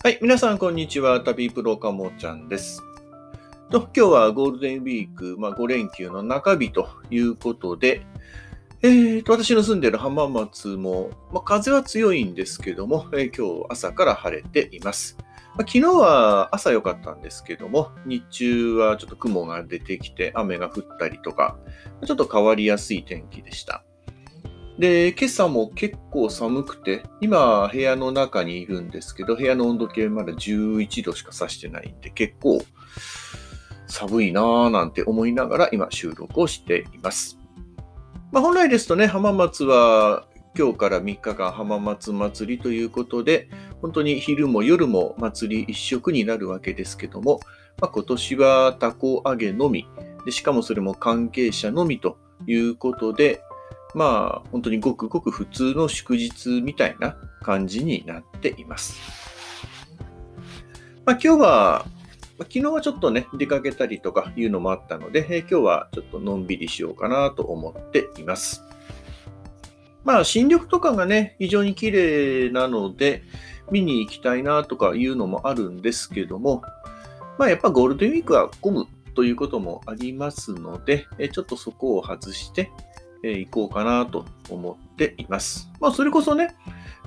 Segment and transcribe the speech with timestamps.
[0.00, 1.20] はい、皆さん、こんにちは。
[1.22, 2.84] 旅プロかもちゃんです。
[3.72, 8.06] 今日はゴールデンウィーク、まあ、5連休の中日ということで、
[8.82, 15.16] えー、と私の住んでいる浜松も、まあ、風は強いんですけども、えー今日朝から晴れています。
[15.56, 21.58] まあ、昨日は朝良かったんですけども、日中はちょっと雲が出てきて雨が降ったりとか、
[22.06, 23.82] ちょっと変わりやすい天気でした。
[24.78, 32.62] で、今朝も結構寒くて、今部屋の中にいるんですけど、部屋の温度計まだ11度しか指してないんで、結構
[33.88, 37.38] 寒いなぁなんて思いながら今収録をしています。
[38.30, 43.48] まあ、本来ですとね、浜松は今日から3日間浜松祭りということで、
[43.82, 47.40] 本当に昼も夜も祭り一色になるわけですけども、
[47.80, 49.88] まあ、今年はタコ揚げのみ
[50.24, 52.16] で、しかもそれも関係者のみと
[52.46, 53.42] いうことで、
[53.94, 58.98] まあ本当にごくごく普通の祝日みたいな感じになっています。
[61.08, 61.86] まあ、今日は、
[62.38, 68.62] 昨日はちょっとね、出かけたりとかいうのもあったので、え今日はちょっとのんびりしようかなと思っています。
[70.04, 73.22] まあ新緑とかがね、非常に綺麗なので、
[73.70, 76.62] 見に行きたいなとかいうのもあるんですけども、
[77.38, 82.70] まあやっぱゴールデンウィークは混むということもありますので、えちょっとそこを外して、
[83.24, 85.70] えー行こうかなと思っています。
[85.80, 86.56] まあそれこそね、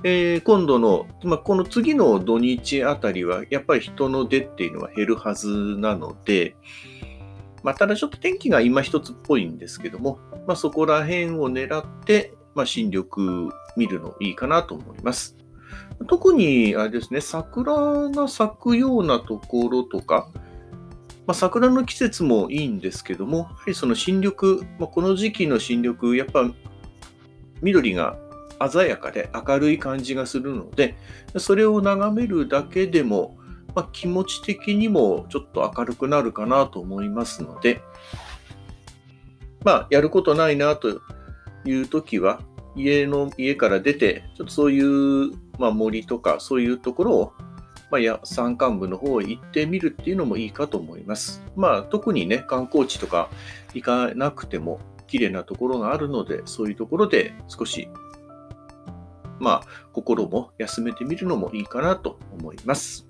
[0.04, 6.56] えー今度の、まあ、この次の土日あたりは、やっぱり人の出っていうのは減るはずなので、
[7.62, 13.06] まあ、ただちょっと天気が今一つっぽいんですけども、まあ、そこら辺を狙って、まあ、新緑
[13.76, 15.36] 見るのいいかなと思います。
[16.08, 20.28] 特に、あれですね、桜が咲くようなところとか、
[21.26, 26.50] まあ、桜の季節もいいんですけども、やはりその新緑、まあ、この時期の新緑、やっぱ
[27.60, 28.16] 緑が
[28.70, 30.96] 鮮やかで明るい感じがするので、
[31.38, 33.36] それを眺めるだけでも、
[33.74, 37.82] まあ、気持ち的にもちょっと明るくなるかなと思いますので、
[39.64, 41.00] まあ、やることないなと
[41.64, 42.40] いう時は、
[42.74, 47.32] 家の、家から出て、ちょっとそういう、まあ、森とかそういうところを、
[47.92, 51.42] まあ、や山間部の方へ行ってみるっていうのもいいかと思います。
[51.54, 53.30] まあ、特にね、観光地とか
[53.74, 57.86] 行かなくても、綺麗なところがあるので、そういうところで少し
[59.42, 63.08] まあ、心も休めてみるのもいいかなと思います。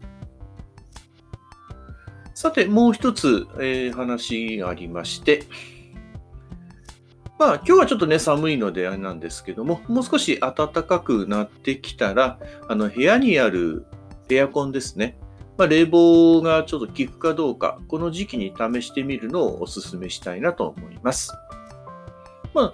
[2.34, 5.44] さて、もう一つ、えー話がありまして、
[7.38, 13.84] まあ、今日はちょっとね、寒いのであれなんですけども、もう少し暖かくなってきたら、あの、部屋にある
[14.34, 15.19] エアコンですね。
[15.59, 21.32] まあ、冷房がちょっと効くかどうか、この時期に試してみるのをお勧めしたいなと思います。
[22.54, 22.72] まあ、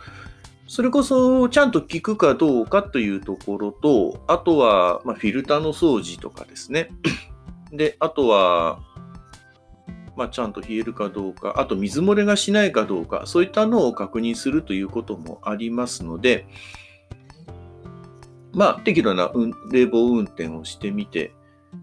[0.66, 6.90] それこそちゃんと効くかどうかというところと、あとは、ま、フィルターの掃除とかですね。
[7.72, 8.80] で、あとは、
[10.16, 16.46] まあ、ちゃんと冷えるかどうか、あと水漏れがしないかどうか、そういったのを確認するということもありますので、
[18.52, 19.30] まあ、適度な
[19.70, 21.32] 冷房運転をしてみて、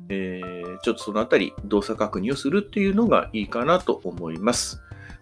[0.10, 4.82] えーちょっとそのあたり動作確認をするっていうのがいいかなと思います。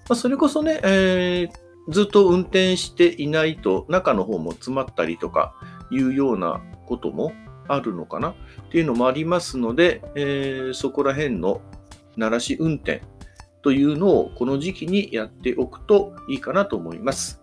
[0.10, 5.54] まあ、それこそね、えーずっと運転していないと中の方も詰まったりとか
[5.92, 7.34] いうようなことも
[7.68, 8.36] あるのかなっ
[8.72, 11.62] ていうのもありますので、えーそこら辺の
[12.16, 13.02] 鳴らし運転
[13.62, 17.42] というのをこの時期にやっておくといいかなと思います。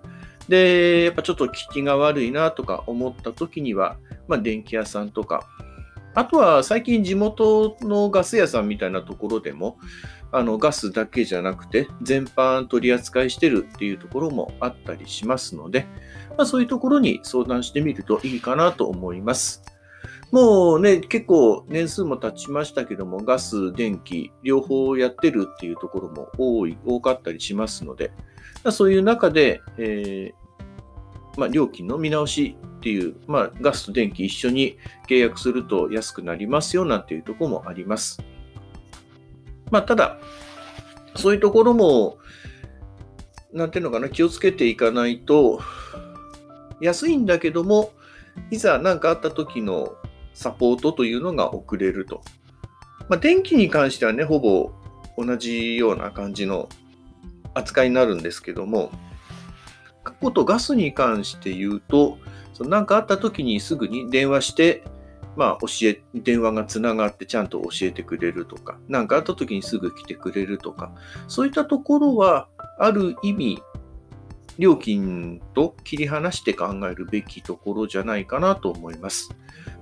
[0.48, 3.96] で、やっぱちょっと効きが悪いなとか思った時には、
[4.28, 5.48] まあ、電気屋さんとか、
[6.14, 9.78] あとは最近地元のガス屋さんみたいなところでも、
[10.32, 15.86] あのガスだけじゃなくて全般取り扱いしてるっていうところもあったりしますので、
[16.36, 19.62] まあ、そういうところに相談してみるといいかなと思います。
[20.30, 28.12] もうね、結構年数も経ちましたけども、ガス、電気、両方やってるっていうところも多い、多かったりしますので、
[28.70, 30.39] そういう中で、えー
[31.36, 34.78] まあ、料金の見直しっていう、まあ、ガスと電気一緒に
[35.08, 38.22] 契約すると安くなりますよなんていうとこもあります。
[39.70, 40.18] まあ、ただ、
[41.14, 42.18] そういうところも、
[43.52, 45.60] なんていうのかな、気をつけていかないと、
[46.80, 47.92] 安いんだけども、
[48.50, 49.94] いざ何かあった時の
[50.34, 52.22] サポートというのが遅れると。
[53.08, 54.72] まあ、電気に関してはね、ほぼ
[55.18, 56.68] 同じような感じの
[57.54, 58.90] 扱いになるんですけども、
[60.20, 62.18] ことガスに関して言うと、
[62.52, 64.84] その何かあった時にすぐに電話して、
[65.36, 70.92] まあ、教え、電話がつながってちゃんと教えてくれるとか、何かあった時にすぐ来てくれるとか、
[71.28, 73.62] そういったところは、ある意味、
[74.58, 79.30] 料金と切り離して考えるべきところじゃないかなと思います。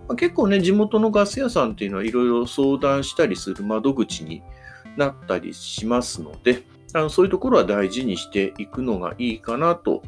[0.06, 4.43] まあ、結構ね、地元のガス屋さんっていうのはいろいろ相談したりする窓口に
[4.96, 6.62] なったりしますので、
[6.94, 10.02] あのそういうところは大事にしていくのがいいかなと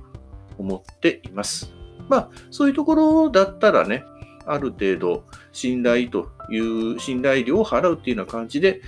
[0.60, 1.72] 思っています。
[2.08, 4.04] まあ、そういうところだったらね、
[4.46, 8.80] ある程度信頼という信頼料を払うっていうような感じで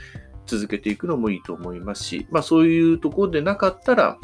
[0.47, 4.19] 続けていくのもいいと思いますし、まあそういうところでなかったら、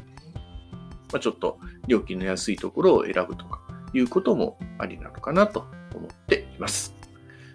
[1.12, 3.60] まあ、ちょっと料金の安いところを選ぶとか
[3.92, 6.94] いうこともありなのかなと思っています。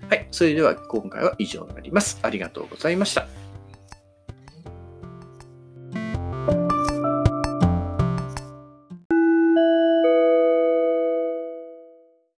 [0.09, 0.27] はい。
[0.31, 2.19] それでは今回は以上になります。
[2.21, 3.42] ありがとうございました。